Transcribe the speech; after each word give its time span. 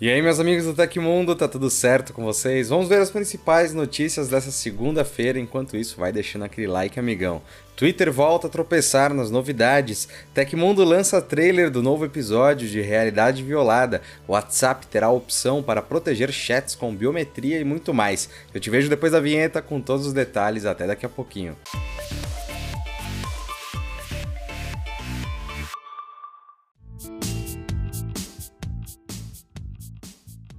E 0.00 0.08
aí, 0.08 0.22
meus 0.22 0.40
amigos 0.40 0.64
do 0.64 0.72
Tecmundo, 0.72 1.36
tá 1.36 1.46
tudo 1.46 1.68
certo 1.68 2.14
com 2.14 2.24
vocês? 2.24 2.70
Vamos 2.70 2.88
ver 2.88 3.02
as 3.02 3.10
principais 3.10 3.74
notícias 3.74 4.28
dessa 4.28 4.50
segunda-feira. 4.50 5.38
Enquanto 5.38 5.76
isso, 5.76 6.00
vai 6.00 6.10
deixando 6.10 6.46
aquele 6.46 6.68
like, 6.68 6.98
amigão. 6.98 7.42
Twitter 7.76 8.10
volta 8.10 8.46
a 8.46 8.50
tropeçar 8.50 9.12
nas 9.12 9.30
novidades. 9.30 10.08
Tecmundo 10.32 10.84
lança 10.84 11.20
trailer 11.20 11.70
do 11.70 11.82
novo 11.82 12.06
episódio 12.06 12.66
de 12.66 12.80
Realidade 12.80 13.42
Violada. 13.42 14.00
WhatsApp 14.26 14.86
terá 14.86 15.10
opção 15.10 15.62
para 15.62 15.82
proteger 15.82 16.32
chats 16.32 16.74
com 16.74 16.96
biometria 16.96 17.60
e 17.60 17.64
muito 17.64 17.92
mais. 17.92 18.30
Eu 18.54 18.60
te 18.60 18.70
vejo 18.70 18.88
depois 18.88 19.12
da 19.12 19.20
vinheta 19.20 19.60
com 19.60 19.82
todos 19.82 20.06
os 20.06 20.14
detalhes. 20.14 20.64
Até 20.64 20.86
daqui 20.86 21.04
a 21.04 21.10
pouquinho. 21.10 21.54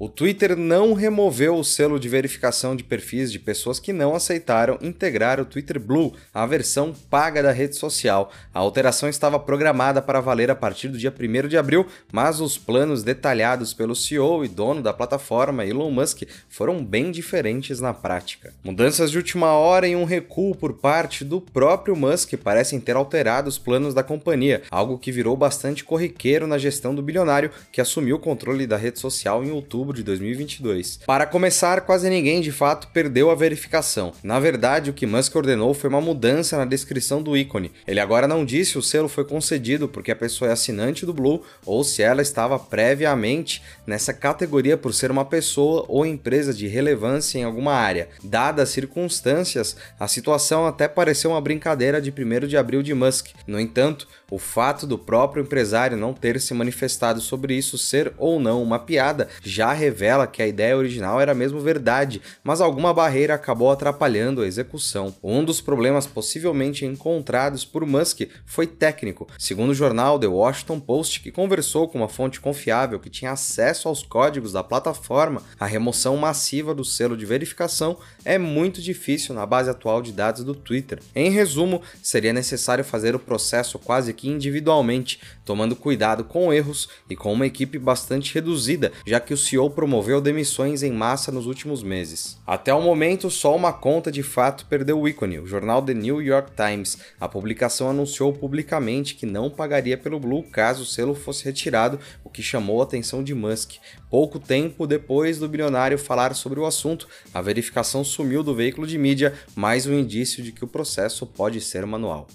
O 0.04 0.10
Twitter 0.10 0.58
não 0.58 0.94
removeu 0.94 1.55
o 1.55 1.64
selo 1.64 2.00
de 2.00 2.09
verificação 2.09 2.76
de 2.76 2.84
perfis 2.84 3.32
de 3.32 3.38
pessoas 3.38 3.80
que 3.80 3.94
não 3.94 4.16
aceitaram 4.16 4.80
integrar 4.82 5.40
o 5.40 5.46
Twitter 5.46 5.80
Blue, 5.80 6.12
a 6.34 6.44
versão 6.44 6.92
paga 7.08 7.44
da 7.44 7.52
rede 7.52 7.76
social. 7.76 8.32
A 8.52 8.58
alteração 8.58 9.08
estava 9.08 9.40
programada 9.40 10.02
para 10.02 10.20
valer 10.20 10.50
a 10.50 10.56
partir 10.56 10.88
do 10.88 10.98
dia 10.98 11.14
1 11.14 11.48
de 11.48 11.56
abril, 11.56 11.86
mas 12.12 12.42
os 12.42 12.58
planos 12.58 13.04
detalhados 13.04 13.76
pelo 13.76 13.95
CEO 13.95 14.44
e 14.44 14.48
dono 14.48 14.82
da 14.82 14.92
plataforma, 14.92 15.64
Elon 15.64 15.92
Musk, 15.92 16.23
foram 16.50 16.84
bem 16.84 17.12
diferentes 17.12 17.80
na 17.80 17.94
prática. 17.94 18.56
Mudanças 18.64 19.12
de 19.12 19.18
última 19.18 19.54
hora 19.54 19.88
e 19.88 19.95
um 19.95 20.04
recuo 20.04 20.56
por 20.56 20.73
parte 20.73 21.23
do 21.23 21.40
próprio 21.40 21.95
Musk 21.95 22.34
parecem 22.38 22.80
ter 22.80 22.95
alterado 22.95 23.48
os 23.48 23.59
planos 23.59 23.94
da 23.94 24.02
companhia, 24.02 24.64
algo 24.72 24.98
que 24.98 25.12
virou 25.12 25.38
bastante 25.38 25.84
corriqueiro 25.84 26.48
na 26.48 26.58
gestão 26.58 26.95
do 26.95 27.04
bilionário 27.04 27.52
que 27.72 27.80
assumiu 27.80 28.16
o 28.16 28.20
controle 28.20 28.66
da 28.66 28.78
rede 28.78 29.00
social 29.00 29.44
em 29.44 29.52
outubro 29.52 29.91
de 29.94 30.04
2022. 30.04 31.02
Para 31.05 31.26
começar, 31.26 31.81
quase 31.81 32.09
ninguém 32.09 32.41
de 32.41 32.52
fato 32.52 32.88
perdeu 32.94 33.30
a 33.30 33.36
verificação. 33.36 34.14
Na 34.23 34.39
verdade, 34.39 34.89
o 34.89 34.94
que 34.94 35.06
Musk 35.06 35.36
ordenou 35.36 35.73
foi 35.73 35.89
uma 35.89 36.02
mudança 36.02 36.58
na 36.58 36.66
descrição 36.66 37.22
do 37.22 37.36
ícone. 37.36 37.72
Ele 37.86 38.00
agora 38.00 38.28
não 38.28 38.45
disse 38.45 38.72
se 38.72 38.78
o 38.78 38.81
selo 38.81 39.09
foi 39.09 39.25
concedido 39.25 39.88
porque 39.88 40.12
a 40.12 40.16
pessoa 40.16 40.50
é 40.50 40.53
assinante 40.53 41.06
do 41.06 41.14
Blue 41.14 41.44
ou 41.66 41.84
se 41.84 42.02
ela 42.02 42.22
estava 42.22 42.58
previamente 42.58 43.62
nessa 43.86 44.14
categoria 44.14 44.78
por 44.78 44.94
ser 44.94 45.12
uma 45.12 45.25
pessoa 45.25 45.84
ou 45.88 46.06
empresa 46.06 46.53
de 46.53 46.67
relevância 46.67 47.38
em 47.38 47.44
alguma 47.44 47.73
área. 47.73 48.08
Dadas 48.23 48.62
as 48.62 48.69
circunstâncias, 48.69 49.75
a 50.00 50.08
situação 50.08 50.66
até 50.66 50.88
pareceu 50.88 51.31
uma 51.31 51.42
brincadeira 51.42 52.02
de 52.02 52.12
1 52.12 52.47
de 52.47 52.56
abril 52.56 52.84
de 52.84 52.94
Musk. 52.94 53.30
No 53.45 53.59
entanto, 53.59 54.08
o 54.30 54.38
fato 54.38 54.88
do 54.88 54.97
próprio 54.97 55.44
empresário 55.44 55.97
não 55.97 56.14
ter 56.14 56.39
se 56.39 56.53
manifestado 56.53 57.19
sobre 57.19 57.53
isso 57.56 57.78
ser 57.78 58.14
ou 58.17 58.39
não 58.39 58.64
uma 58.64 58.80
piada 58.80 59.28
já 59.44 59.73
revela 59.82 60.28
que 60.28 60.44
a 60.44 60.48
ideia 60.48 60.78
original 60.78 61.20
era 61.20 61.34
mesmo 61.34 61.60
verdade, 61.60 62.22
mas 62.44 62.62
alguma 62.62 62.94
barreira 62.94 63.34
acabou 63.34 63.72
atrapalhando 63.72 64.42
a 64.42 64.48
execução. 64.48 65.16
Um 65.24 65.44
dos 65.44 65.60
problemas 65.60 66.06
possivelmente 66.06 66.86
encontrados 66.86 67.66
por 67.66 67.84
Musk 67.86 68.22
foi 68.46 68.68
técnico. 68.68 69.28
Segundo 69.40 69.72
o 69.72 69.76
jornal 69.76 70.20
The 70.20 70.28
Washington 70.28 70.80
Post, 70.80 71.22
que 71.22 71.32
conversou 71.32 71.88
com 71.88 71.98
uma 71.98 72.08
fonte 72.08 72.40
confiável 72.40 73.00
que 73.00 73.09
tinha 73.09 73.32
acesso 73.32 73.88
aos 73.88 74.04
códigos 74.04 74.54
da 74.54 74.64
plataforma, 74.64 75.42
a 75.59 75.66
remoção 75.66 76.16
massiva 76.16 76.76
do 76.76 76.86
selo 76.86 77.18
de 77.18 77.26
verificação 77.26 77.98
é 78.24 78.38
muito 78.38 78.82
difícil 78.82 79.34
na 79.34 79.46
base 79.48 79.70
atual 79.70 80.02
de 80.02 80.12
dados 80.12 80.44
do 80.44 80.54
Twitter. 80.54 81.00
Em 81.16 81.32
resumo, 81.32 81.82
seria 82.04 82.32
necessário 82.32 82.84
fazer 82.84 83.16
o 83.16 83.20
processo 83.20 83.80
quase 83.80 84.14
que 84.14 84.30
individualmente, 84.30 85.20
tomando 85.44 85.76
cuidado 85.76 86.24
com 86.24 86.54
erros 86.54 86.88
e 87.09 87.16
com 87.16 87.34
uma 87.34 87.48
equipe 87.48 87.80
bastante 87.80 88.32
reduzida, 88.36 88.92
já 89.08 89.20
que 89.20 89.34
o 89.34 89.38
CEO 89.38 89.70
promoveu 89.72 90.22
demissões 90.22 90.83
em 90.83 90.91
massa 90.91 91.31
nos 91.31 91.47
últimos 91.47 91.81
meses. 91.81 92.38
Até 92.45 92.73
o 92.73 92.81
momento, 92.81 93.30
só 93.31 93.55
uma 93.55 93.73
conta 93.73 94.11
de 94.11 94.22
fato 94.22 94.66
perdeu 94.66 95.00
o 95.00 95.08
ícone, 95.08 95.39
o 95.39 95.47
jornal 95.47 95.81
The 95.81 95.94
New 95.94 96.22
York 96.22 96.52
Times. 96.55 96.97
A 97.19 97.28
publicação 97.28 97.90
anunciou 97.90 98.31
publicamente 98.31 99.16
que 99.16 99.25
não 99.25 99.50
pagaria 99.50 99.97
pelo 99.97 100.19
Blue 100.19 100.44
caso 100.44 100.84
o 100.84 100.85
selo 100.85 101.16
fosse 101.16 101.46
retirado, 101.46 102.00
o 102.23 102.29
que 102.29 102.44
chamou 102.44 102.81
a 102.81 102.84
atenção 102.84 103.23
de 103.23 103.34
Musk. 103.34 103.73
Pouco 104.09 104.40
tempo 104.40 104.85
depois 104.85 105.40
do 105.40 105.47
bilionário 105.47 105.97
falar 105.97 106.35
sobre 106.35 106.59
o 106.59 106.66
assunto, 106.66 107.07
a 107.34 107.41
verificação 107.41 108.03
sumiu 108.03 108.44
do 108.44 108.53
veículo 108.53 108.85
de 108.85 108.97
mídia, 108.97 109.34
mais 109.56 109.88
um 109.88 109.94
indício 109.94 110.44
de 110.44 110.51
que 110.51 110.63
o 110.63 110.67
processo 110.67 111.25
pode 111.25 111.62
ser 111.62 111.85
manual. 111.85 112.28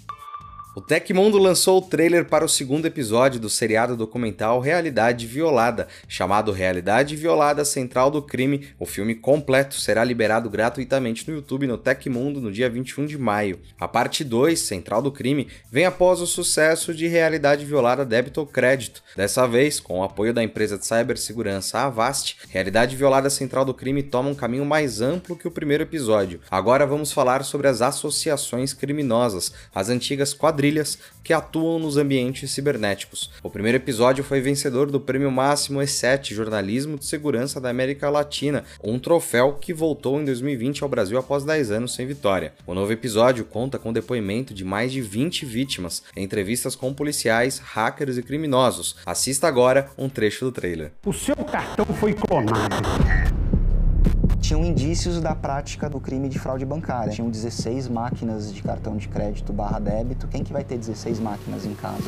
O 0.76 0.80
Tecmundo 0.82 1.38
lançou 1.38 1.78
o 1.78 1.82
trailer 1.82 2.26
para 2.26 2.44
o 2.44 2.48
segundo 2.50 2.84
episódio 2.84 3.40
do 3.40 3.48
seriado 3.48 3.96
documental 3.96 4.60
Realidade 4.60 5.26
Violada, 5.26 5.88
chamado 6.06 6.52
Realidade 6.52 7.16
Violada 7.16 7.64
Central 7.64 8.10
do 8.10 8.20
Crime. 8.20 8.68
O 8.78 8.84
filme 8.84 9.14
completo 9.14 9.76
será 9.76 10.04
liberado 10.04 10.50
gratuitamente 10.50 11.26
no 11.26 11.34
YouTube 11.34 11.66
no 11.66 11.78
Tecmundo 11.78 12.42
no 12.42 12.52
dia 12.52 12.68
21 12.68 13.06
de 13.06 13.16
maio. 13.16 13.58
A 13.80 13.88
parte 13.88 14.22
2, 14.22 14.60
Central 14.60 15.00
do 15.00 15.10
Crime, 15.10 15.48
vem 15.72 15.86
após 15.86 16.20
o 16.20 16.26
sucesso 16.26 16.94
de 16.94 17.06
Realidade 17.06 17.64
Violada 17.64 18.04
Débito 18.04 18.40
ou 18.40 18.46
Crédito. 18.46 19.02
Dessa 19.16 19.48
vez, 19.48 19.80
com 19.80 20.00
o 20.00 20.04
apoio 20.04 20.34
da 20.34 20.44
empresa 20.44 20.76
de 20.76 20.84
cibersegurança 20.84 21.78
Avast, 21.78 22.36
Realidade 22.50 22.94
Violada 22.96 23.30
Central 23.30 23.64
do 23.64 23.72
Crime 23.72 24.02
toma 24.02 24.28
um 24.28 24.34
caminho 24.34 24.66
mais 24.66 25.00
amplo 25.00 25.36
que 25.36 25.48
o 25.48 25.50
primeiro 25.50 25.84
episódio. 25.84 26.38
Agora 26.50 26.84
vamos 26.84 27.12
falar 27.12 27.44
sobre 27.44 27.66
as 27.66 27.80
associações 27.80 28.74
criminosas, 28.74 29.54
as 29.74 29.88
antigas 29.88 30.34
quadrilhas 30.34 30.65
quadrilhas 30.66 30.98
que 31.22 31.32
atuam 31.32 31.78
nos 31.78 31.96
ambientes 31.96 32.50
cibernéticos. 32.50 33.30
O 33.42 33.50
primeiro 33.50 33.76
episódio 33.76 34.22
foi 34.22 34.40
vencedor 34.40 34.90
do 34.90 35.00
prêmio 35.00 35.30
máximo 35.30 35.80
E7 35.80 36.34
Jornalismo 36.34 36.98
de 36.98 37.04
Segurança 37.04 37.60
da 37.60 37.68
América 37.68 38.08
Latina, 38.08 38.64
um 38.82 38.98
troféu 38.98 39.54
que 39.54 39.72
voltou 39.72 40.20
em 40.20 40.24
2020 40.24 40.82
ao 40.82 40.88
Brasil 40.88 41.18
após 41.18 41.44
10 41.44 41.70
anos 41.70 41.94
sem 41.94 42.06
vitória. 42.06 42.52
O 42.66 42.74
novo 42.74 42.92
episódio 42.92 43.44
conta 43.44 43.78
com 43.78 43.92
depoimento 43.92 44.54
de 44.54 44.64
mais 44.64 44.92
de 44.92 45.00
20 45.00 45.44
vítimas, 45.44 46.02
entrevistas 46.16 46.76
com 46.76 46.94
policiais, 46.94 47.58
hackers 47.58 48.18
e 48.18 48.22
criminosos. 48.22 48.96
Assista 49.04 49.48
agora 49.48 49.90
um 49.98 50.08
trecho 50.08 50.44
do 50.44 50.52
trailer. 50.52 50.92
O 51.04 51.12
seu 51.12 51.36
cartão 51.36 51.86
foi 51.86 52.14
clonado 52.14 53.35
tinham 54.46 54.64
indícios 54.64 55.20
da 55.20 55.34
prática 55.34 55.90
do 55.90 55.98
crime 55.98 56.28
de 56.28 56.38
fraude 56.38 56.64
bancária. 56.64 57.12
Tinham 57.12 57.28
16 57.28 57.88
máquinas 57.88 58.54
de 58.54 58.62
cartão 58.62 58.96
de 58.96 59.08
crédito 59.08 59.52
barra 59.52 59.80
débito. 59.80 60.28
Quem 60.28 60.44
que 60.44 60.52
vai 60.52 60.62
ter 60.62 60.78
16 60.78 61.18
máquinas 61.18 61.66
em 61.66 61.74
casa? 61.74 62.04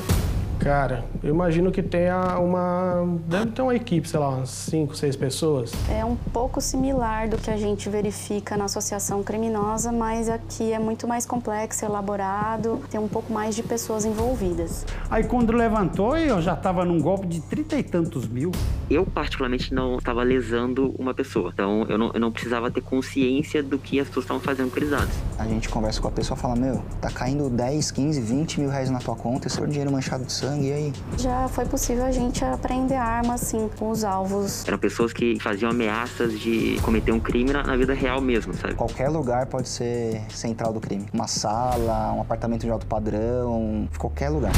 Cara, 0.60 1.04
eu 1.22 1.30
imagino 1.30 1.70
que 1.72 1.82
tenha 1.82 2.38
uma. 2.38 3.18
Deve 3.26 3.46
ter 3.46 3.62
uma 3.62 3.74
equipe, 3.74 4.08
sei 4.08 4.20
lá, 4.20 4.28
umas 4.28 4.50
5, 4.50 4.96
6 4.96 5.16
pessoas. 5.16 5.72
É 5.88 6.04
um 6.04 6.14
pouco 6.14 6.60
similar 6.60 7.28
do 7.28 7.36
que 7.38 7.50
a 7.50 7.56
gente 7.56 7.88
verifica 7.88 8.56
na 8.56 8.64
associação 8.64 9.22
criminosa, 9.22 9.90
mas 9.90 10.28
aqui 10.28 10.72
é 10.72 10.78
muito 10.78 11.06
mais 11.06 11.24
complexo, 11.26 11.84
elaborado, 11.84 12.80
tem 12.90 13.00
um 13.00 13.08
pouco 13.08 13.32
mais 13.32 13.54
de 13.54 13.62
pessoas 13.62 14.04
envolvidas. 14.04 14.84
Aí 15.10 15.24
quando 15.24 15.52
levantou, 15.52 16.16
eu 16.16 16.40
já 16.42 16.54
estava 16.54 16.84
num 16.84 17.00
golpe 17.00 17.26
de 17.26 17.40
trinta 17.40 17.76
e 17.76 17.82
tantos 17.82 18.28
mil. 18.28 18.50
Eu, 18.90 19.06
particularmente, 19.06 19.72
não 19.72 19.98
estava 19.98 20.22
lesando 20.22 20.94
uma 20.98 21.14
pessoa. 21.14 21.50
Então, 21.52 21.86
eu 21.88 21.96
não, 21.96 22.10
eu 22.12 22.20
não 22.20 22.32
precisava 22.32 22.70
ter 22.70 22.80
consciência 22.80 23.62
do 23.62 23.78
que 23.78 24.00
as 24.00 24.08
pessoas 24.08 24.24
estavam 24.24 24.42
fazendo 24.42 24.70
com 24.70 24.88
dados. 24.88 25.14
A 25.38 25.46
gente 25.46 25.68
conversa 25.68 26.00
com 26.00 26.08
a 26.08 26.10
pessoa 26.10 26.36
e 26.36 26.40
fala: 26.40 26.56
Meu, 26.56 26.82
tá 27.00 27.10
caindo 27.10 27.48
10, 27.48 27.90
15, 27.90 28.20
20 28.20 28.60
mil 28.60 28.70
reais 28.70 28.90
na 28.90 28.98
tua 28.98 29.14
conta, 29.14 29.46
esse 29.46 29.60
é 29.60 29.62
o 29.62 29.66
dinheiro 29.66 29.90
manchado 29.90 30.24
de 30.24 30.32
sangue 30.32 30.48
sangue, 30.48 30.68
e 30.68 30.72
aí? 30.72 30.92
Já 31.18 31.48
foi 31.48 31.64
possível 31.66 32.04
a 32.04 32.12
gente 32.12 32.44
apreender 32.44 32.96
armas, 32.96 33.42
assim, 33.42 33.68
com 33.78 33.90
os 33.90 34.04
alvos. 34.04 34.66
Eram 34.66 34.78
pessoas 34.78 35.12
que 35.12 35.38
faziam 35.40 35.70
ameaças 35.70 36.38
de 36.38 36.78
cometer 36.82 37.12
um 37.12 37.20
crime 37.20 37.52
na, 37.52 37.62
na 37.62 37.76
vida 37.76 37.94
real 37.94 38.20
mesmo, 38.20 38.54
sabe? 38.54 38.74
Qualquer 38.74 39.08
lugar 39.08 39.46
pode 39.46 39.68
ser 39.68 40.22
central 40.30 40.72
do 40.72 40.80
crime. 40.80 41.06
Uma 41.12 41.26
sala, 41.26 42.12
um 42.12 42.20
apartamento 42.20 42.62
de 42.62 42.70
alto 42.70 42.86
padrão, 42.86 43.88
qualquer 43.98 44.30
lugar. 44.30 44.52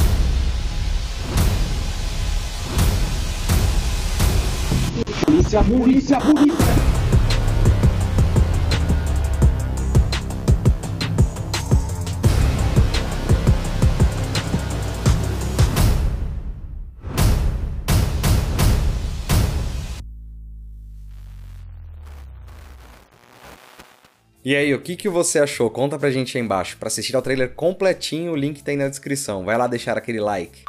Polícia, 5.40 5.64
polícia, 5.64 6.18
polícia! 6.20 6.66
E 24.44 24.54
aí, 24.54 24.74
o 24.74 24.80
que, 24.82 24.94
que 24.94 25.08
você 25.08 25.38
achou? 25.38 25.70
Conta 25.70 25.98
pra 25.98 26.10
gente 26.10 26.36
aí 26.36 26.44
embaixo. 26.44 26.76
Para 26.76 26.88
assistir 26.88 27.16
ao 27.16 27.22
trailer 27.22 27.54
completinho, 27.54 28.32
o 28.32 28.36
link 28.36 28.62
tá 28.62 28.72
aí 28.72 28.76
na 28.76 28.88
descrição. 28.88 29.46
Vai 29.46 29.56
lá 29.56 29.66
deixar 29.66 29.96
aquele 29.96 30.20
like. 30.20 30.64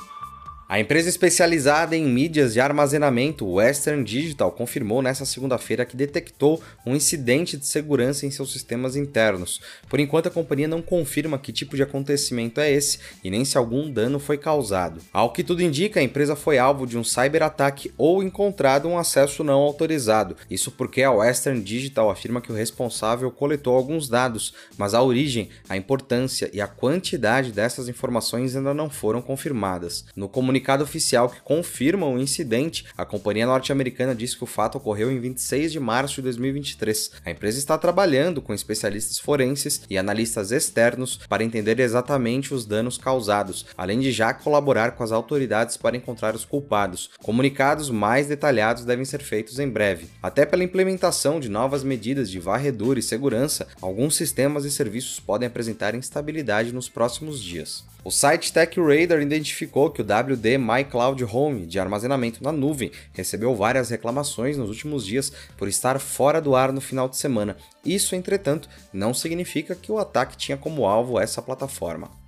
A 0.71 0.79
empresa 0.79 1.09
especializada 1.09 1.97
em 1.97 2.05
mídias 2.05 2.53
de 2.53 2.61
armazenamento 2.61 3.45
Western 3.45 4.05
Digital 4.05 4.53
confirmou 4.53 5.01
nesta 5.01 5.25
segunda-feira 5.25 5.83
que 5.83 5.97
detectou 5.97 6.63
um 6.85 6.95
incidente 6.95 7.57
de 7.57 7.65
segurança 7.65 8.25
em 8.25 8.31
seus 8.31 8.53
sistemas 8.53 8.95
internos. 8.95 9.59
Por 9.89 9.99
enquanto, 9.99 10.27
a 10.27 10.31
companhia 10.31 10.69
não 10.69 10.81
confirma 10.81 11.37
que 11.37 11.51
tipo 11.51 11.75
de 11.75 11.83
acontecimento 11.83 12.61
é 12.61 12.71
esse 12.71 12.99
e 13.21 13.29
nem 13.29 13.43
se 13.43 13.57
algum 13.57 13.91
dano 13.91 14.17
foi 14.17 14.37
causado. 14.37 15.01
Ao 15.11 15.33
que 15.33 15.43
tudo 15.43 15.61
indica, 15.61 15.99
a 15.99 16.03
empresa 16.03 16.37
foi 16.37 16.57
alvo 16.57 16.87
de 16.87 16.97
um 16.97 17.03
cyberataque 17.03 17.91
ou 17.97 18.23
encontrado 18.23 18.87
um 18.87 18.97
acesso 18.97 19.43
não 19.43 19.59
autorizado. 19.59 20.37
Isso 20.49 20.71
porque 20.71 21.03
a 21.03 21.11
Western 21.11 21.61
Digital 21.61 22.09
afirma 22.09 22.39
que 22.39 22.49
o 22.49 22.55
responsável 22.55 23.29
coletou 23.29 23.75
alguns 23.75 24.07
dados, 24.07 24.53
mas 24.77 24.93
a 24.93 25.03
origem, 25.03 25.49
a 25.67 25.75
importância 25.75 26.49
e 26.53 26.61
a 26.61 26.67
quantidade 26.67 27.51
dessas 27.51 27.89
informações 27.89 28.55
ainda 28.55 28.73
não 28.73 28.89
foram 28.89 29.21
confirmadas. 29.21 30.05
No 30.15 30.29
comunicado 30.29 30.60
comunicado 30.61 30.83
oficial 30.83 31.27
que 31.27 31.41
confirma 31.41 32.05
o 32.07 32.19
incidente, 32.19 32.85
a 32.95 33.03
companhia 33.03 33.47
norte-americana 33.47 34.13
disse 34.13 34.37
que 34.37 34.43
o 34.43 34.47
fato 34.47 34.77
ocorreu 34.77 35.11
em 35.11 35.19
26 35.19 35.71
de 35.71 35.79
março 35.79 36.15
de 36.15 36.21
2023. 36.23 37.11
A 37.25 37.31
empresa 37.31 37.57
está 37.57 37.77
trabalhando 37.79 38.41
com 38.41 38.53
especialistas 38.53 39.17
forenses 39.17 39.81
e 39.89 39.97
analistas 39.97 40.51
externos 40.51 41.19
para 41.27 41.43
entender 41.43 41.79
exatamente 41.79 42.53
os 42.53 42.63
danos 42.63 42.97
causados, 42.97 43.65
além 43.75 43.99
de 43.99 44.11
já 44.11 44.33
colaborar 44.33 44.91
com 44.91 45.03
as 45.03 45.11
autoridades 45.11 45.77
para 45.77 45.97
encontrar 45.97 46.35
os 46.35 46.45
culpados. 46.45 47.09
Comunicados 47.23 47.89
mais 47.89 48.27
detalhados 48.27 48.85
devem 48.85 49.05
ser 49.05 49.23
feitos 49.23 49.57
em 49.57 49.67
breve. 49.67 50.09
Até 50.21 50.45
pela 50.45 50.63
implementação 50.63 51.39
de 51.39 51.49
novas 51.49 51.83
medidas 51.83 52.29
de 52.29 52.39
varredura 52.39 52.99
e 52.99 53.03
segurança, 53.03 53.67
alguns 53.81 54.15
sistemas 54.15 54.63
e 54.63 54.69
serviços 54.69 55.19
podem 55.19 55.47
apresentar 55.47 55.95
instabilidade 55.95 56.71
nos 56.71 56.87
próximos 56.87 57.41
dias. 57.41 57.83
O 58.03 58.09
site 58.09 58.51
TechRadar 58.51 59.21
identificou 59.21 59.91
que 59.91 60.01
o 60.01 60.05
WD 60.05 60.50
My 60.57 60.83
Cloud 60.83 61.23
Home 61.23 61.65
de 61.65 61.79
armazenamento 61.79 62.43
na 62.43 62.51
nuvem 62.51 62.91
recebeu 63.13 63.55
várias 63.55 63.89
reclamações 63.89 64.57
nos 64.57 64.69
últimos 64.69 65.05
dias 65.05 65.31
por 65.57 65.67
estar 65.67 65.99
fora 65.99 66.41
do 66.41 66.55
ar 66.55 66.71
no 66.71 66.81
final 66.81 67.09
de 67.09 67.17
semana. 67.17 67.57
Isso, 67.85 68.15
entretanto, 68.15 68.69
não 68.93 69.13
significa 69.13 69.75
que 69.75 69.91
o 69.91 69.97
ataque 69.97 70.37
tinha 70.37 70.57
como 70.57 70.85
alvo 70.85 71.19
essa 71.19 71.41
plataforma. 71.41 72.20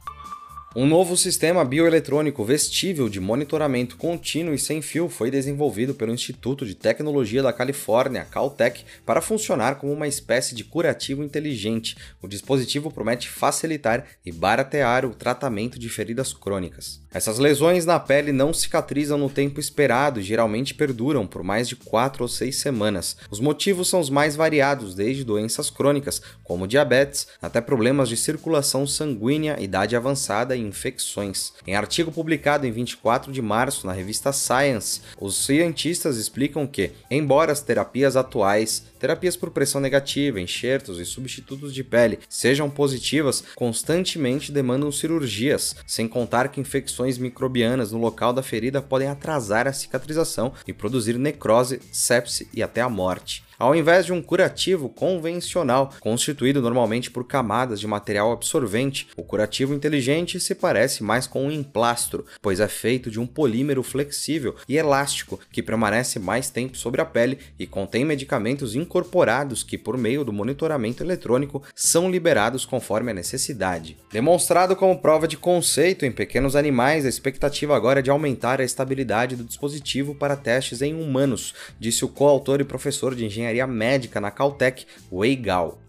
Um 0.75 0.88
novo 0.88 1.16
sistema 1.16 1.64
bioeletrônico 1.64 2.44
vestível 2.44 3.08
de 3.08 3.20
monitoramento 3.20 3.96
contínuo 3.96 4.56
e 4.56 4.58
sem 4.58 4.81
fio 4.81 5.08
foi 5.08 5.30
desenvolvido 5.30 5.94
pelo 5.94 6.12
Instituto 6.12 6.66
de 6.66 6.74
Tecnologia 6.74 7.44
da 7.44 7.54
Califórnia, 7.54 8.25
Caltech, 8.25 8.84
para 9.06 9.22
funcionar 9.22 9.75
como 9.75 9.94
uma 9.94 10.08
espécie 10.08 10.56
de 10.56 10.64
curativo 10.64 11.24
inteligente. 11.24 11.96
O 12.20 12.28
dispositivo 12.28 12.90
promete 12.90 13.30
facilitar 13.30 14.04
e 14.25 14.31
baratear 14.31 15.06
o 15.06 15.14
tratamento 15.14 15.78
de 15.78 15.90
feridas 15.90 16.34
crônicas. 16.34 17.00
Essas 17.14 17.38
lesões 17.38 17.86
na 17.86 18.00
pele 18.00 18.31
não 18.31 18.52
cicatrizam 18.52 19.19
no 19.19 19.30
tempo 19.30 19.60
esperado 19.60 20.19
e 20.19 20.24
geralmente 20.24 20.74
perduram 20.74 21.28
por 21.28 21.44
mais 21.44 21.69
de 21.69 21.76
4 21.76 22.24
ou 22.24 22.28
6 22.28 22.56
semanas. 22.56 23.16
Os 23.30 23.40
motivos 23.40 23.88
são 23.88 24.00
os 24.00 24.10
mais 24.10 24.36
variados, 24.36 24.96
desde 24.96 25.24
doenças 25.24 25.69
crônicas, 25.69 26.19
como 26.44 26.68
diabetes, 26.68 27.28
até 27.40 27.62
problemas 27.62 28.10
de 28.10 28.18
circulação 28.18 28.88
sanguínea, 28.88 29.62
idade 29.62 29.96
avançada 29.96 30.56
e 30.56 30.62
infecções. 30.68 31.54
Em 31.65 31.75
artigo 31.75 32.12
publicado 32.12 32.65
em 32.65 32.71
24 32.71 33.31
de 33.31 33.42
março 33.42 33.86
na 33.86 33.94
revista 33.94 34.31
Science, 34.31 35.01
os 35.19 35.45
cientistas 35.45 36.18
explicam 36.18 36.65
que, 36.65 36.92
embora 37.10 37.51
as 37.51 37.62
terapias 37.62 38.15
atuais, 38.15 38.86
terapias 39.04 39.36
por 39.36 39.52
pressão 39.52 39.82
negativa, 39.82 40.40
enxertos 40.40 40.98
e 40.98 41.04
substitutos 41.04 41.74
de 41.74 41.84
pele 41.84 42.20
sejam 42.30 42.70
positivas, 42.70 43.44
constantemente 43.54 44.50
demandam 44.50 44.94
cirurgias, 44.94 45.76
sem 45.86 46.08
contar 46.08 46.48
que 46.48 46.62
infecções 46.62 47.18
microbianas 47.18 47.92
no 47.92 48.00
local 48.00 48.32
da 48.32 48.42
ferida 48.42 48.82
podem 48.82 49.10
atrasar 49.10 49.68
a 49.68 49.74
cicatrização 49.74 50.54
e 50.66 50.72
produzir 50.72 51.18
necrose, 51.20 51.82
sepse 51.92 52.48
e 52.54 52.64
até 52.64 52.80
a 52.80 52.88
morte 52.88 53.44
ao 53.64 53.76
invés 53.76 54.06
de 54.06 54.12
um 54.12 54.22
curativo 54.22 54.90
convencional, 54.90 55.94
constituído 56.02 56.62
normalmente 56.62 57.10
por 57.10 57.26
camadas 57.26 57.80
de 57.80 57.88
material 57.88 58.32
absorvente. 58.32 59.08
O 59.16 59.24
curativo 59.24 59.74
inteligente 59.74 60.38
se 60.40 60.54
parece 60.54 61.02
mais 61.02 61.28
com 61.28 61.46
um 61.46 61.52
emplastro, 61.52 62.26
pois 62.42 62.60
é 62.60 62.68
feito 62.68 63.10
de 63.10 63.22
um 63.22 63.28
polímero 63.28 63.82
flexível 63.82 64.56
e 64.68 64.76
elástico 64.76 65.40
que 65.52 65.64
permanece 65.64 66.20
mais 66.20 66.50
tempo 66.50 66.78
sobre 66.78 67.00
a 67.00 67.06
pele 67.06 67.40
e 67.58 67.66
contém 67.66 68.04
medicamentos 68.04 68.76
incorporados 68.94 69.63
que, 69.63 69.75
por 69.75 69.98
meio 69.98 70.24
do 70.24 70.31
monitoramento 70.31 71.01
eletrônico, 71.04 71.63
são 71.74 72.12
liberados 72.12 72.63
conforme 72.63 73.10
a 73.10 73.13
necessidade. 73.13 73.98
Demonstrado 74.12 74.75
como 74.75 75.00
prova 75.00 75.28
de 75.28 75.36
conceito 75.36 76.06
em 76.06 76.12
pequenos 76.12 76.56
animais, 76.56 77.04
a 77.04 77.10
expectativa 77.10 77.75
agora 77.75 78.00
é 78.00 78.04
de 78.04 78.12
aumentar 78.12 78.62
a 78.62 78.63
estabilidade 78.63 79.36
do 79.36 79.44
dispositivo 79.44 80.13
para 80.13 80.36
testes 80.36 80.84
em 80.84 80.94
humanos, 80.94 81.56
disse 81.80 82.06
o 82.06 82.07
coautor 82.07 82.62
e 82.62 82.63
professor 82.63 83.16
de 83.16 83.25
engenharia 83.25 83.66
médica 83.66 84.22
na 84.22 84.30
Caltech, 84.30 84.86
Wei 85.12 85.36
Gao. 85.36 85.81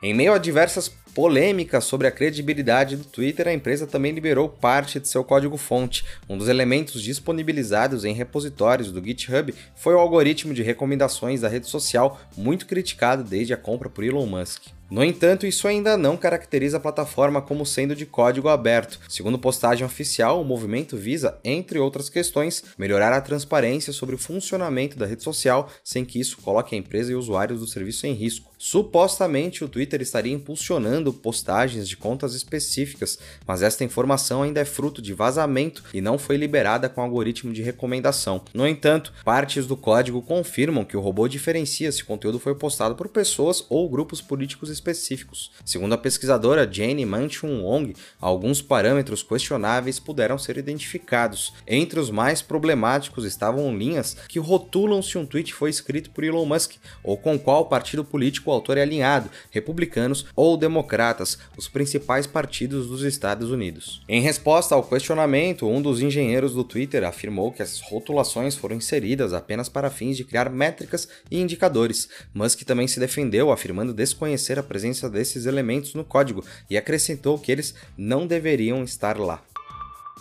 Em 0.00 0.14
meio 0.14 0.32
a 0.32 0.38
diversas 0.38 0.88
polêmicas 1.14 1.84
sobre 1.84 2.06
a 2.06 2.10
credibilidade 2.10 2.96
do 2.96 3.04
Twitter, 3.04 3.48
a 3.48 3.52
empresa 3.52 3.86
também 3.86 4.12
liberou 4.12 4.48
parte 4.48 4.98
de 4.98 5.08
seu 5.08 5.22
código-fonte. 5.22 6.04
Um 6.28 6.38
dos 6.38 6.48
elementos 6.48 7.02
disponibilizados 7.02 8.04
em 8.04 8.14
repositórios 8.14 8.90
do 8.90 9.04
GitHub 9.04 9.54
foi 9.76 9.94
o 9.94 9.98
algoritmo 9.98 10.54
de 10.54 10.62
recomendações 10.62 11.40
da 11.40 11.48
rede 11.48 11.68
social, 11.68 12.20
muito 12.36 12.66
criticado 12.66 13.22
desde 13.22 13.52
a 13.52 13.56
compra 13.56 13.90
por 13.90 14.04
Elon 14.04 14.26
Musk. 14.26 14.64
No 14.92 15.02
entanto, 15.02 15.46
isso 15.46 15.66
ainda 15.66 15.96
não 15.96 16.18
caracteriza 16.18 16.76
a 16.76 16.80
plataforma 16.80 17.40
como 17.40 17.64
sendo 17.64 17.96
de 17.96 18.04
código 18.04 18.50
aberto. 18.50 19.00
Segundo 19.08 19.38
postagem 19.38 19.86
oficial, 19.86 20.38
o 20.38 20.44
movimento 20.44 20.98
visa, 20.98 21.38
entre 21.42 21.78
outras 21.78 22.10
questões, 22.10 22.62
melhorar 22.76 23.10
a 23.14 23.20
transparência 23.22 23.90
sobre 23.90 24.14
o 24.14 24.18
funcionamento 24.18 24.98
da 24.98 25.06
rede 25.06 25.22
social 25.22 25.70
sem 25.82 26.04
que 26.04 26.20
isso 26.20 26.42
coloque 26.42 26.74
a 26.74 26.78
empresa 26.78 27.10
e 27.10 27.14
usuários 27.14 27.60
do 27.60 27.66
serviço 27.66 28.06
em 28.06 28.12
risco. 28.12 28.51
Supostamente, 28.64 29.64
o 29.64 29.68
Twitter 29.68 30.00
estaria 30.00 30.32
impulsionando 30.32 31.12
postagens 31.12 31.88
de 31.88 31.96
contas 31.96 32.32
específicas, 32.32 33.18
mas 33.44 33.60
esta 33.60 33.82
informação 33.82 34.40
ainda 34.40 34.60
é 34.60 34.64
fruto 34.64 35.02
de 35.02 35.12
vazamento 35.12 35.82
e 35.92 36.00
não 36.00 36.16
foi 36.16 36.36
liberada 36.36 36.88
com 36.88 37.02
algoritmo 37.02 37.52
de 37.52 37.60
recomendação. 37.60 38.40
No 38.54 38.64
entanto, 38.64 39.12
partes 39.24 39.66
do 39.66 39.76
código 39.76 40.22
confirmam 40.22 40.84
que 40.84 40.96
o 40.96 41.00
robô 41.00 41.26
diferencia 41.26 41.90
se 41.90 42.04
o 42.04 42.06
conteúdo 42.06 42.38
foi 42.38 42.54
postado 42.54 42.94
por 42.94 43.08
pessoas 43.08 43.66
ou 43.68 43.90
grupos 43.90 44.20
políticos 44.20 44.70
específicos. 44.70 45.50
Segundo 45.64 45.94
a 45.94 45.98
pesquisadora 45.98 46.72
Jane 46.72 47.04
Manchun 47.04 47.64
Wong, 47.64 47.96
alguns 48.20 48.62
parâmetros 48.62 49.24
questionáveis 49.24 49.98
puderam 49.98 50.38
ser 50.38 50.56
identificados. 50.56 51.52
Entre 51.66 51.98
os 51.98 52.12
mais 52.12 52.40
problemáticos 52.40 53.24
estavam 53.24 53.76
linhas 53.76 54.16
que 54.28 54.38
rotulam 54.38 55.02
se 55.02 55.18
um 55.18 55.26
tweet 55.26 55.52
foi 55.52 55.68
escrito 55.68 56.12
por 56.12 56.22
Elon 56.22 56.46
Musk 56.46 56.74
ou 57.02 57.16
com 57.16 57.36
qual 57.36 57.66
partido 57.66 58.04
político 58.04 58.51
o 58.52 58.54
autor 58.54 58.78
é 58.78 58.82
alinhado, 58.82 59.30
republicanos 59.50 60.26
ou 60.36 60.56
democratas, 60.56 61.38
os 61.56 61.68
principais 61.68 62.26
partidos 62.26 62.86
dos 62.86 63.02
Estados 63.02 63.50
Unidos. 63.50 64.02
Em 64.08 64.20
resposta 64.20 64.74
ao 64.74 64.82
questionamento, 64.82 65.66
um 65.66 65.80
dos 65.80 66.00
engenheiros 66.00 66.52
do 66.52 66.62
Twitter 66.62 67.04
afirmou 67.04 67.50
que 67.50 67.62
essas 67.62 67.80
rotulações 67.80 68.54
foram 68.54 68.76
inseridas 68.76 69.32
apenas 69.32 69.68
para 69.68 69.90
fins 69.90 70.16
de 70.16 70.24
criar 70.24 70.50
métricas 70.50 71.08
e 71.30 71.40
indicadores. 71.40 72.08
Musk 72.34 72.62
também 72.62 72.86
se 72.86 73.00
defendeu, 73.00 73.50
afirmando 73.50 73.94
desconhecer 73.94 74.58
a 74.58 74.62
presença 74.62 75.08
desses 75.08 75.46
elementos 75.46 75.94
no 75.94 76.04
código 76.04 76.44
e 76.68 76.76
acrescentou 76.76 77.38
que 77.38 77.50
eles 77.50 77.74
não 77.96 78.26
deveriam 78.26 78.84
estar 78.84 79.18
lá. 79.18 79.42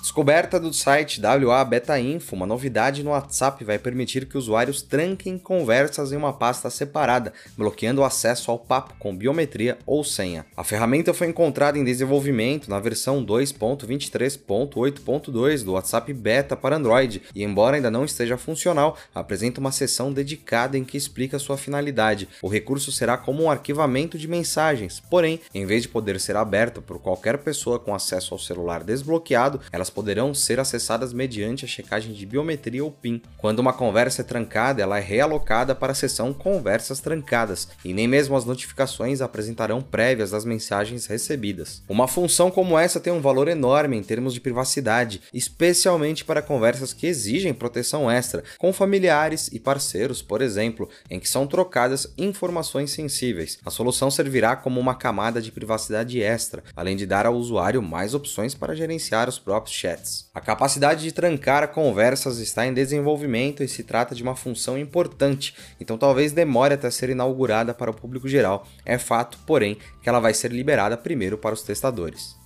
Descoberta 0.01 0.60
do 0.60 0.74
site 0.74 1.22
WA 1.22 1.63
Beta 1.63 2.00
Info, 2.00 2.36
uma 2.36 2.48
novidade 2.48 3.03
no 3.03 3.12
WhatsApp 3.12 3.63
vai 3.63 3.77
permitir 3.77 4.25
que 4.25 4.36
usuários 4.36 4.81
tranquem 4.81 5.38
conversas 5.38 6.12
em 6.12 6.15
uma 6.15 6.34
pasta 6.34 6.72
separada, 6.72 7.31
bloqueando 7.55 8.01
o 8.01 8.03
acesso 8.03 8.50
ao 8.50 8.58
papo 8.58 8.96
com 8.98 9.15
biometria 9.15 9.77
ou 9.86 10.03
senha. 10.03 10.43
A 10.58 10.63
ferramenta 10.63 11.13
foi 11.13 11.27
encontrada 11.27 11.77
em 11.77 11.84
desenvolvimento 11.84 12.67
na 12.67 12.79
versão 12.79 13.24
2.23.8.2 13.24 15.63
do 15.63 15.74
WhatsApp 15.74 16.12
Beta 16.13 16.55
para 16.55 16.77
Android 16.77 17.22
e, 17.36 17.43
embora 17.43 17.75
ainda 17.75 17.91
não 17.91 18.03
esteja 18.03 18.38
funcional, 18.38 18.98
apresenta 19.13 19.60
uma 19.60 19.72
seção 19.72 20.12
dedicada 20.12 20.79
em 20.79 20.84
que 20.84 20.98
explica 20.98 21.38
sua 21.38 21.58
finalidade. 21.58 22.27
O 22.41 22.48
recurso 22.48 22.91
será 22.91 23.20
como 23.20 23.43
um 23.43 23.51
arquivamento 23.51 24.17
de 24.17 24.27
mensagens, 24.27 25.00
porém, 25.00 25.39
em 25.53 25.67
vez 25.67 25.84
de 25.84 25.89
poder 25.89 26.20
ser 26.20 26.36
aberta 26.36 26.81
por 26.81 26.98
qualquer 26.98 27.38
pessoa 27.38 27.77
com 27.77 27.93
acesso 27.93 28.34
ao 28.34 28.39
celular 28.39 28.84
desbloqueado, 28.84 29.62
elas 29.72 29.90
poderão 29.91 30.33
ser 30.33 30.60
acessadas 30.60 31.13
mediante 31.13 31.65
a 31.65 31.67
checagem 31.67 32.13
de 32.13 32.25
biometria 32.25 32.83
ou 32.83 32.91
PIN. 32.91 33.21
Quando 33.38 33.60
uma 33.60 33.74
conversa 33.74 34.21
é 34.21 34.25
trancada, 34.25 34.81
ela 34.81 34.98
é 34.98 35.01
realocada 35.01 35.75
para 35.75 35.91
a 35.91 35.95
seção 35.95 36.33
Conversas 36.33 37.00
Trancadas, 37.00 37.67
e 37.86 37.93
nem 37.93 38.07
mesmo 38.07 38.36
as 38.36 38.45
notificações 38.45 39.21
apresentarão 39.21 39.81
prévias 39.81 40.31
das 40.31 40.45
mensagens 40.45 41.05
recebidas. 41.05 41.83
Uma 41.88 42.07
função 42.07 42.50
como 42.50 42.79
essa 42.79 43.00
tem 43.00 43.12
um 43.12 43.21
valor 43.21 43.48
enorme 43.48 43.98
em 43.98 44.03
termos 44.03 44.33
de 44.33 44.39
privacidade, 44.39 45.21
especialmente 45.33 46.24
para 46.25 46.41
conversas 46.41 46.93
que 46.93 47.05
exigem 47.05 47.53
proteção 47.53 48.10
extra, 48.10 48.43
com 48.57 48.71
familiares 48.71 49.50
e 49.51 49.60
parceiros, 49.60 50.21
por 50.21 50.41
exemplo, 50.41 50.89
em 51.10 51.19
que 51.19 51.29
são 51.29 51.45
trocadas 51.45 52.13
informações 52.17 52.91
sensíveis. 52.91 53.60
A 53.65 53.69
solução 53.69 54.10
servirá 54.10 54.55
como 54.55 54.79
uma 54.79 54.95
camada 54.95 55.41
de 55.41 55.51
privacidade 55.51 56.21
extra, 56.21 56.63
além 56.75 56.95
de 56.95 57.05
dar 57.05 57.25
ao 57.25 57.36
usuário 57.36 57.81
mais 57.81 58.13
opções 58.13 58.55
para 58.55 58.75
gerenciar 58.75 59.27
os 59.27 59.39
próprios 59.39 59.75
chats. 59.81 60.29
A 60.33 60.39
capacidade 60.39 61.01
de 61.03 61.11
trancar 61.11 61.67
conversas 61.69 62.38
está 62.38 62.65
em 62.65 62.73
desenvolvimento 62.73 63.63
e 63.63 63.67
se 63.67 63.83
trata 63.83 64.13
de 64.13 64.21
uma 64.21 64.35
função 64.35 64.77
importante, 64.77 65.55
então 65.79 65.97
talvez 65.97 66.31
demore 66.31 66.75
até 66.75 66.89
ser 66.91 67.09
inaugurada 67.09 67.73
para 67.73 67.89
o 67.89 67.93
público 67.93 68.27
geral. 68.27 68.67
É 68.85 68.97
fato, 68.97 69.39
porém, 69.45 69.77
que 70.03 70.09
ela 70.09 70.19
vai 70.19 70.33
ser 70.33 70.51
liberada 70.51 70.95
primeiro 70.95 71.38
para 71.38 71.55
os 71.55 71.63
testadores. 71.63 72.39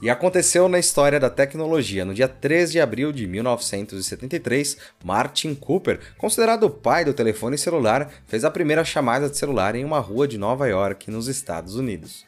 E 0.00 0.08
aconteceu 0.08 0.68
na 0.68 0.78
história 0.78 1.18
da 1.18 1.28
tecnologia. 1.28 2.04
No 2.04 2.14
dia 2.14 2.28
3 2.28 2.70
de 2.70 2.80
abril 2.80 3.10
de 3.10 3.26
1973, 3.26 4.76
Martin 5.04 5.56
Cooper, 5.56 5.98
considerado 6.16 6.64
o 6.64 6.70
pai 6.70 7.04
do 7.04 7.12
telefone 7.12 7.58
celular, 7.58 8.08
fez 8.28 8.44
a 8.44 8.50
primeira 8.50 8.84
chamada 8.84 9.28
de 9.28 9.36
celular 9.36 9.74
em 9.74 9.84
uma 9.84 9.98
rua 9.98 10.28
de 10.28 10.38
Nova 10.38 10.68
York, 10.68 11.10
nos 11.10 11.26
Estados 11.26 11.74
Unidos. 11.74 12.24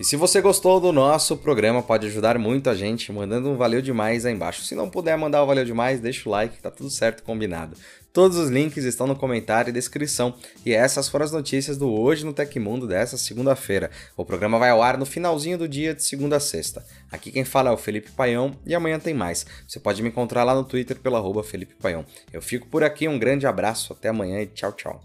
E 0.00 0.04
se 0.04 0.16
você 0.16 0.40
gostou 0.40 0.80
do 0.80 0.92
nosso 0.92 1.36
programa, 1.36 1.82
pode 1.82 2.06
ajudar 2.06 2.38
muito 2.38 2.70
a 2.70 2.74
gente 2.74 3.12
mandando 3.12 3.50
um 3.50 3.56
valeu 3.58 3.82
demais 3.82 4.24
aí 4.24 4.32
embaixo. 4.32 4.62
Se 4.62 4.74
não 4.74 4.88
puder 4.88 5.14
mandar 5.18 5.42
o 5.42 5.46
valeu 5.46 5.62
demais, 5.62 6.00
deixa 6.00 6.26
o 6.26 6.32
like, 6.32 6.58
tá 6.58 6.70
tudo 6.70 6.88
certo, 6.88 7.22
combinado. 7.22 7.76
Todos 8.10 8.38
os 8.38 8.48
links 8.48 8.82
estão 8.84 9.06
no 9.06 9.14
comentário 9.14 9.68
e 9.68 9.74
descrição. 9.74 10.34
E 10.64 10.72
essas 10.72 11.06
foram 11.06 11.26
as 11.26 11.32
notícias 11.32 11.76
do 11.76 11.92
Hoje 11.92 12.24
no 12.24 12.32
Tecmundo 12.32 12.88
dessa 12.88 13.18
segunda-feira. 13.18 13.90
O 14.16 14.24
programa 14.24 14.58
vai 14.58 14.70
ao 14.70 14.82
ar 14.82 14.96
no 14.96 15.04
finalzinho 15.04 15.58
do 15.58 15.68
dia 15.68 15.94
de 15.94 16.02
segunda 16.02 16.36
a 16.36 16.40
sexta. 16.40 16.82
Aqui 17.12 17.30
quem 17.30 17.44
fala 17.44 17.68
é 17.68 17.72
o 17.74 17.76
Felipe 17.76 18.10
Paião 18.10 18.52
e 18.64 18.74
amanhã 18.74 18.98
tem 18.98 19.12
mais. 19.12 19.44
Você 19.68 19.78
pode 19.78 20.02
me 20.02 20.08
encontrar 20.08 20.44
lá 20.44 20.54
no 20.54 20.64
Twitter 20.64 20.98
pelo 20.98 21.16
arroba 21.16 21.44
Felipe 21.44 21.74
Paião. 21.74 22.06
Eu 22.32 22.40
fico 22.40 22.66
por 22.68 22.82
aqui, 22.82 23.06
um 23.06 23.18
grande 23.18 23.46
abraço, 23.46 23.92
até 23.92 24.08
amanhã 24.08 24.40
e 24.40 24.46
tchau, 24.46 24.72
tchau. 24.72 25.04